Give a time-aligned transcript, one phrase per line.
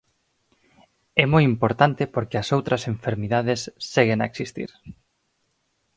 [1.23, 3.59] É moi importante porque as outras enfermidades
[3.93, 4.69] seguen a existir.